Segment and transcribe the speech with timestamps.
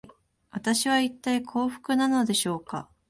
[0.51, 2.89] 自分は、いったい幸福なのでしょうか